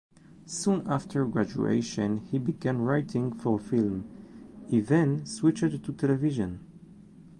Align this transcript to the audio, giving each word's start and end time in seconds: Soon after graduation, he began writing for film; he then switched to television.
Soon 0.47 0.87
after 0.87 1.23
graduation, 1.27 2.17
he 2.21 2.39
began 2.39 2.79
writing 2.81 3.31
for 3.31 3.59
film; 3.59 4.09
he 4.67 4.79
then 4.79 5.27
switched 5.27 5.83
to 5.83 5.93
television. 5.93 6.59